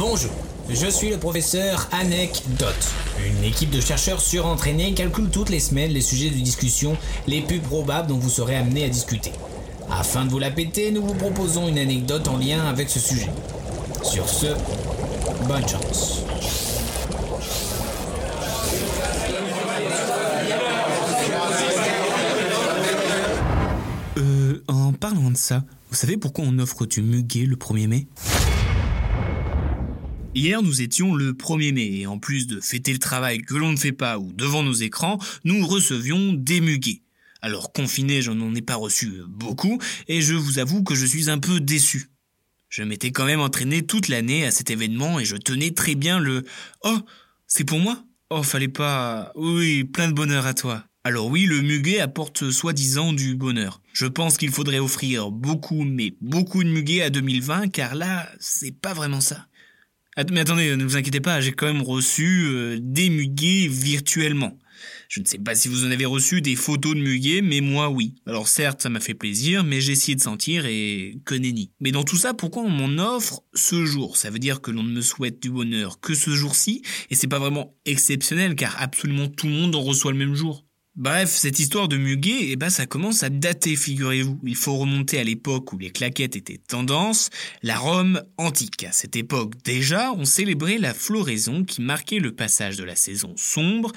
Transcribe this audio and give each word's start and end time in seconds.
Bonjour, 0.00 0.30
je 0.70 0.86
suis 0.86 1.10
le 1.10 1.18
professeur 1.18 1.86
Anecdote. 1.92 2.88
Une 3.22 3.44
équipe 3.44 3.68
de 3.68 3.82
chercheurs 3.82 4.22
surentraînés 4.22 4.94
calcule 4.94 5.28
toutes 5.28 5.50
les 5.50 5.60
semaines 5.60 5.90
les 5.90 6.00
sujets 6.00 6.30
de 6.30 6.36
discussion 6.36 6.96
les 7.26 7.42
plus 7.42 7.58
probables 7.58 8.08
dont 8.08 8.16
vous 8.16 8.30
serez 8.30 8.56
amené 8.56 8.86
à 8.86 8.88
discuter. 8.88 9.30
Afin 9.90 10.24
de 10.24 10.30
vous 10.30 10.38
la 10.38 10.50
péter, 10.50 10.90
nous 10.90 11.02
vous 11.06 11.12
proposons 11.12 11.68
une 11.68 11.76
anecdote 11.76 12.28
en 12.28 12.38
lien 12.38 12.64
avec 12.66 12.88
ce 12.88 12.98
sujet. 12.98 13.28
Sur 14.02 14.26
ce, 14.26 14.46
bonne 15.46 15.68
chance. 15.68 16.22
Euh, 24.16 24.62
en 24.66 24.94
parlant 24.94 25.30
de 25.30 25.36
ça, 25.36 25.62
vous 25.90 25.96
savez 25.96 26.16
pourquoi 26.16 26.46
on 26.48 26.58
offre 26.58 26.86
du 26.86 27.02
muguet 27.02 27.44
le 27.44 27.56
1er 27.56 27.86
mai? 27.86 28.06
Hier, 30.32 30.62
nous 30.62 30.80
étions 30.80 31.16
le 31.16 31.32
1er 31.32 31.72
mai 31.72 31.90
et 31.98 32.06
en 32.06 32.20
plus 32.20 32.46
de 32.46 32.60
fêter 32.60 32.92
le 32.92 33.00
travail 33.00 33.42
que 33.42 33.56
l'on 33.56 33.72
ne 33.72 33.76
fait 33.76 33.90
pas 33.90 34.16
ou 34.16 34.32
devant 34.32 34.62
nos 34.62 34.72
écrans, 34.72 35.18
nous 35.42 35.66
recevions 35.66 36.32
des 36.32 36.60
muguets. 36.60 37.02
Alors 37.42 37.72
confiné, 37.72 38.22
je 38.22 38.30
n'en 38.30 38.54
ai 38.54 38.62
pas 38.62 38.76
reçu 38.76 39.10
beaucoup 39.26 39.80
et 40.06 40.22
je 40.22 40.34
vous 40.34 40.60
avoue 40.60 40.84
que 40.84 40.94
je 40.94 41.04
suis 41.04 41.30
un 41.30 41.38
peu 41.38 41.58
déçu. 41.58 42.10
Je 42.68 42.84
m'étais 42.84 43.10
quand 43.10 43.24
même 43.24 43.40
entraîné 43.40 43.84
toute 43.84 44.06
l'année 44.06 44.46
à 44.46 44.52
cet 44.52 44.70
événement 44.70 45.18
et 45.18 45.24
je 45.24 45.34
tenais 45.34 45.72
très 45.72 45.96
bien 45.96 46.20
le 46.20 46.44
Oh, 46.84 46.98
c'est 47.48 47.64
pour 47.64 47.80
moi? 47.80 48.04
Oh, 48.30 48.44
fallait 48.44 48.68
pas. 48.68 49.32
Oui, 49.34 49.82
plein 49.82 50.06
de 50.06 50.14
bonheur 50.14 50.46
à 50.46 50.54
toi. 50.54 50.84
Alors 51.02 51.26
oui, 51.26 51.46
le 51.46 51.60
muguet 51.60 51.98
apporte 51.98 52.52
soi-disant 52.52 53.12
du 53.12 53.34
bonheur. 53.34 53.82
Je 53.92 54.06
pense 54.06 54.36
qu'il 54.36 54.52
faudrait 54.52 54.78
offrir 54.78 55.32
beaucoup, 55.32 55.82
mais 55.82 56.14
beaucoup 56.20 56.62
de 56.62 56.68
muguet 56.68 57.02
à 57.02 57.10
2020, 57.10 57.68
car 57.68 57.96
là, 57.96 58.30
c'est 58.38 58.70
pas 58.70 58.94
vraiment 58.94 59.20
ça. 59.20 59.46
Mais 60.30 60.40
attendez, 60.40 60.76
ne 60.76 60.84
vous 60.84 60.96
inquiétez 60.96 61.20
pas, 61.20 61.40
j'ai 61.40 61.52
quand 61.52 61.72
même 61.72 61.82
reçu 61.82 62.46
euh, 62.48 62.78
des 62.80 63.10
muguets 63.10 63.68
virtuellement. 63.68 64.58
Je 65.08 65.20
ne 65.20 65.26
sais 65.26 65.38
pas 65.38 65.54
si 65.54 65.68
vous 65.68 65.84
en 65.84 65.90
avez 65.90 66.04
reçu 66.04 66.40
des 66.40 66.56
photos 66.56 66.94
de 66.94 67.00
muguet, 67.00 67.42
mais 67.42 67.60
moi 67.60 67.90
oui. 67.90 68.14
Alors 68.26 68.48
certes, 68.48 68.82
ça 68.82 68.88
m'a 68.88 69.00
fait 69.00 69.14
plaisir, 69.14 69.64
mais 69.64 69.80
j'ai 69.80 69.92
essayé 69.92 70.14
de 70.14 70.20
sentir 70.20 70.66
et 70.66 71.20
que 71.24 71.34
nenni. 71.34 71.72
Mais 71.80 71.90
dans 71.90 72.04
tout 72.04 72.16
ça, 72.16 72.34
pourquoi 72.34 72.62
on 72.62 72.70
m'en 72.70 73.02
offre 73.16 73.42
ce 73.54 73.84
jour? 73.84 74.16
Ça 74.16 74.30
veut 74.30 74.38
dire 74.38 74.60
que 74.60 74.70
l'on 74.70 74.82
ne 74.82 74.92
me 74.92 75.00
souhaite 75.00 75.42
du 75.42 75.50
bonheur 75.50 76.00
que 76.00 76.14
ce 76.14 76.30
jour-ci, 76.30 76.82
et 77.10 77.14
c'est 77.14 77.26
pas 77.26 77.38
vraiment 77.38 77.76
exceptionnel, 77.86 78.54
car 78.54 78.80
absolument 78.80 79.28
tout 79.28 79.46
le 79.46 79.52
monde 79.52 79.74
en 79.74 79.82
reçoit 79.82 80.12
le 80.12 80.18
même 80.18 80.34
jour. 80.34 80.64
Bref, 80.96 81.30
cette 81.30 81.60
histoire 81.60 81.86
de 81.86 81.96
muguet, 81.96 82.50
eh 82.50 82.56
ben, 82.56 82.68
ça 82.68 82.84
commence 82.84 83.22
à 83.22 83.30
dater, 83.30 83.76
figurez-vous. 83.76 84.40
Il 84.42 84.56
faut 84.56 84.76
remonter 84.76 85.20
à 85.20 85.24
l'époque 85.24 85.72
où 85.72 85.78
les 85.78 85.90
claquettes 85.90 86.34
étaient 86.34 86.58
tendance, 86.58 87.30
la 87.62 87.78
Rome 87.78 88.22
antique. 88.36 88.82
À 88.82 88.92
cette 88.92 89.14
époque 89.14 89.54
déjà, 89.64 90.12
on 90.12 90.24
célébrait 90.24 90.78
la 90.78 90.92
floraison 90.92 91.64
qui 91.64 91.80
marquait 91.80 92.18
le 92.18 92.34
passage 92.34 92.76
de 92.76 92.84
la 92.84 92.96
saison 92.96 93.34
sombre 93.36 93.92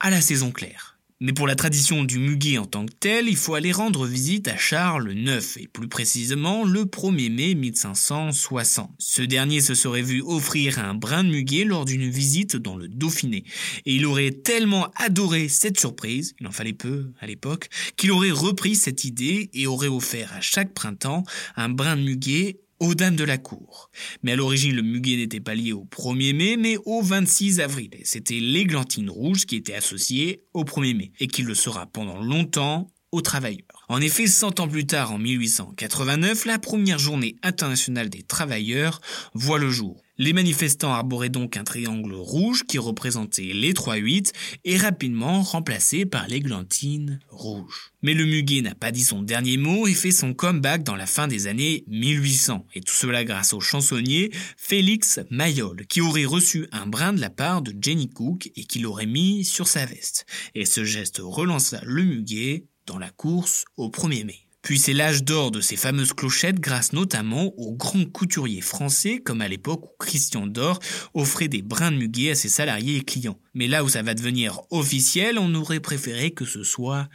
à 0.00 0.08
la 0.08 0.22
saison 0.22 0.50
claire. 0.50 0.97
Mais 1.20 1.32
pour 1.32 1.48
la 1.48 1.56
tradition 1.56 2.04
du 2.04 2.20
muguet 2.20 2.58
en 2.58 2.64
tant 2.64 2.86
que 2.86 2.92
tel, 2.92 3.26
il 3.26 3.36
faut 3.36 3.54
aller 3.54 3.72
rendre 3.72 4.06
visite 4.06 4.46
à 4.46 4.56
Charles 4.56 5.12
IX, 5.12 5.56
et 5.56 5.66
plus 5.66 5.88
précisément 5.88 6.64
le 6.64 6.84
1er 6.84 7.28
mai 7.28 7.54
1560. 7.56 8.92
Ce 9.00 9.22
dernier 9.22 9.60
se 9.60 9.74
serait 9.74 10.02
vu 10.02 10.22
offrir 10.22 10.78
un 10.78 10.94
brin 10.94 11.24
de 11.24 11.30
muguet 11.30 11.64
lors 11.64 11.84
d'une 11.84 12.08
visite 12.08 12.54
dans 12.54 12.76
le 12.76 12.86
Dauphiné, 12.86 13.42
et 13.84 13.96
il 13.96 14.06
aurait 14.06 14.30
tellement 14.30 14.92
adoré 14.94 15.48
cette 15.48 15.80
surprise, 15.80 16.36
il 16.40 16.46
en 16.46 16.52
fallait 16.52 16.72
peu 16.72 17.10
à 17.18 17.26
l'époque, 17.26 17.68
qu'il 17.96 18.12
aurait 18.12 18.30
repris 18.30 18.76
cette 18.76 19.04
idée 19.04 19.50
et 19.54 19.66
aurait 19.66 19.88
offert 19.88 20.32
à 20.34 20.40
chaque 20.40 20.72
printemps 20.72 21.24
un 21.56 21.68
brin 21.68 21.96
de 21.96 22.02
muguet 22.02 22.60
aux 22.80 22.94
dames 22.94 23.16
de 23.16 23.24
la 23.24 23.38
cour. 23.38 23.90
Mais 24.22 24.32
à 24.32 24.36
l'origine, 24.36 24.74
le 24.74 24.82
muguet 24.82 25.16
n'était 25.16 25.40
pas 25.40 25.54
lié 25.54 25.72
au 25.72 25.84
1er 25.84 26.34
mai, 26.34 26.56
mais 26.56 26.76
au 26.84 27.02
26 27.02 27.60
avril. 27.60 27.90
C'était 28.04 28.40
l'églantine 28.40 29.10
rouge 29.10 29.46
qui 29.46 29.56
était 29.56 29.74
associée 29.74 30.42
au 30.54 30.64
1er 30.64 30.96
mai, 30.96 31.12
et 31.20 31.26
qui 31.26 31.42
le 31.42 31.54
sera 31.54 31.86
pendant 31.86 32.20
longtemps 32.20 32.90
aux 33.10 33.22
travailleurs. 33.22 33.86
En 33.88 34.00
effet, 34.00 34.26
100 34.26 34.60
ans 34.60 34.68
plus 34.68 34.86
tard, 34.86 35.12
en 35.12 35.18
1889, 35.18 36.44
la 36.44 36.58
première 36.58 36.98
journée 36.98 37.36
internationale 37.42 38.10
des 38.10 38.22
travailleurs 38.22 39.00
voit 39.34 39.58
le 39.58 39.70
jour. 39.70 40.02
Les 40.20 40.32
manifestants 40.32 40.92
arboraient 40.92 41.28
donc 41.28 41.56
un 41.56 41.62
triangle 41.62 42.12
rouge 42.12 42.64
qui 42.64 42.76
représentait 42.78 43.52
les 43.54 43.72
3-8 43.72 44.32
et 44.64 44.76
rapidement 44.76 45.42
remplacé 45.42 46.06
par 46.06 46.26
l'églantine 46.26 47.20
rouge. 47.30 47.92
Mais 48.02 48.14
le 48.14 48.26
muguet 48.26 48.60
n'a 48.62 48.74
pas 48.74 48.90
dit 48.90 49.04
son 49.04 49.22
dernier 49.22 49.56
mot 49.56 49.86
et 49.86 49.94
fait 49.94 50.10
son 50.10 50.34
comeback 50.34 50.82
dans 50.82 50.96
la 50.96 51.06
fin 51.06 51.28
des 51.28 51.46
années 51.46 51.84
1800. 51.86 52.66
Et 52.74 52.80
tout 52.80 52.94
cela 52.94 53.22
grâce 53.24 53.52
au 53.52 53.60
chansonnier 53.60 54.32
Félix 54.56 55.20
Mayol, 55.30 55.86
qui 55.86 56.00
aurait 56.00 56.24
reçu 56.24 56.66
un 56.72 56.86
brin 56.86 57.12
de 57.12 57.20
la 57.20 57.30
part 57.30 57.62
de 57.62 57.72
Jenny 57.80 58.08
Cook 58.08 58.50
et 58.56 58.64
qui 58.64 58.80
l'aurait 58.80 59.06
mis 59.06 59.44
sur 59.44 59.68
sa 59.68 59.86
veste. 59.86 60.26
Et 60.56 60.64
ce 60.64 60.82
geste 60.82 61.20
relança 61.22 61.80
le 61.84 62.02
muguet 62.02 62.64
dans 62.86 62.98
la 62.98 63.10
course 63.10 63.66
au 63.76 63.88
1er 63.88 64.24
mai. 64.24 64.47
Puis 64.62 64.78
c'est 64.78 64.92
l'âge 64.92 65.24
d'or 65.24 65.50
de 65.50 65.60
ces 65.60 65.76
fameuses 65.76 66.12
clochettes 66.12 66.60
grâce 66.60 66.92
notamment 66.92 67.54
aux 67.58 67.74
grands 67.74 68.04
couturiers 68.04 68.60
français 68.60 69.18
comme 69.18 69.40
à 69.40 69.48
l'époque 69.48 69.84
où 69.84 69.96
Christian 69.98 70.46
Dor 70.46 70.80
offrait 71.14 71.48
des 71.48 71.62
brins 71.62 71.92
de 71.92 71.96
muguet 71.96 72.30
à 72.30 72.34
ses 72.34 72.48
salariés 72.48 72.96
et 72.96 73.04
clients. 73.04 73.40
Mais 73.54 73.68
là 73.68 73.84
où 73.84 73.88
ça 73.88 74.02
va 74.02 74.14
devenir 74.14 74.60
officiel, 74.70 75.38
on 75.38 75.54
aurait 75.54 75.80
préféré 75.80 76.32
que 76.32 76.44
ce 76.44 76.64
soit 76.64 77.08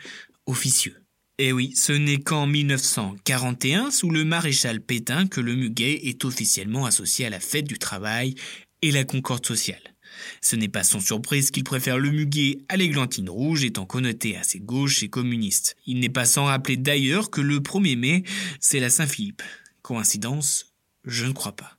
officieux. 0.45 1.03
Et 1.39 1.47
eh 1.47 1.51
oui, 1.51 1.73
ce 1.75 1.91
n'est 1.91 2.19
qu'en 2.19 2.45
1941, 2.45 3.89
sous 3.89 4.11
le 4.11 4.23
maréchal 4.23 4.79
Pétain, 4.79 5.27
que 5.27 5.41
le 5.41 5.55
muguet 5.55 5.99
est 6.03 6.25
officiellement 6.25 6.85
associé 6.85 7.25
à 7.25 7.31
la 7.31 7.39
fête 7.39 7.65
du 7.65 7.79
travail 7.79 8.35
et 8.83 8.91
la 8.91 9.03
concorde 9.03 9.45
sociale. 9.45 9.92
Ce 10.41 10.55
n'est 10.55 10.67
pas 10.67 10.83
sans 10.83 10.99
surprise 10.99 11.51
qu'il 11.51 11.63
préfère 11.63 11.97
le 11.97 12.11
muguet 12.11 12.59
à 12.69 12.77
l'églantine 12.77 13.29
rouge 13.29 13.63
étant 13.63 13.85
connoté 13.85 14.35
assez 14.37 14.59
gauche 14.59 15.03
et 15.03 15.09
communiste. 15.09 15.75
Il 15.85 15.99
n'est 15.99 16.09
pas 16.09 16.25
sans 16.25 16.45
rappeler 16.45 16.77
d'ailleurs 16.77 17.29
que 17.29 17.41
le 17.41 17.59
1er 17.59 17.97
mai, 17.97 18.23
c'est 18.59 18.79
la 18.79 18.89
Saint-Philippe. 18.89 19.43
Coïncidence? 19.81 20.73
Je 21.05 21.25
ne 21.25 21.31
crois 21.31 21.55
pas. 21.55 21.77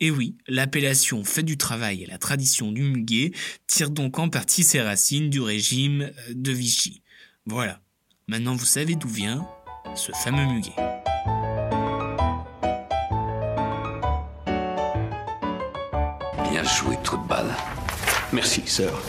Et 0.00 0.10
oui, 0.10 0.36
l'appellation 0.46 1.24
fête 1.24 1.44
du 1.44 1.56
travail 1.56 2.02
et 2.02 2.06
la 2.06 2.18
tradition 2.18 2.72
du 2.72 2.82
muguet 2.82 3.32
tirent 3.66 3.90
donc 3.90 4.18
en 4.18 4.28
partie 4.28 4.64
ses 4.64 4.80
racines 4.80 5.30
du 5.30 5.40
régime 5.40 6.10
de 6.30 6.52
Vichy. 6.52 7.02
Voilà. 7.46 7.80
Maintenant 8.26 8.54
vous 8.54 8.66
savez 8.66 8.94
d'où 8.94 9.08
vient 9.08 9.46
ce 9.94 10.12
fameux 10.12 10.46
muguet. 10.46 10.74
Bien 16.50 16.64
joué, 16.64 16.96
trou 17.02 17.16
de 17.18 17.28
balle. 17.28 17.54
Merci, 18.32 18.62
sœur. 18.66 19.02